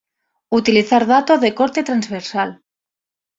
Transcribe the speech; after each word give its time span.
Utilizar 0.59 1.05
datos 1.11 1.41
de 1.43 1.51
corte 1.59 1.83
transversal. 1.89 2.57